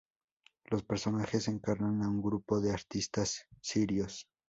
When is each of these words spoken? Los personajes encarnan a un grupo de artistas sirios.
Los 0.65 0.81
personajes 0.81 1.47
encarnan 1.47 2.01
a 2.01 2.09
un 2.09 2.23
grupo 2.23 2.59
de 2.59 2.71
artistas 2.73 3.45
sirios. 3.61 4.27